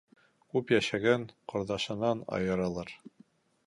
Күп 0.55 0.73
йәшәгән 0.77 1.27
ҡорҙашынан 1.53 2.27
айырылыр 2.39 2.95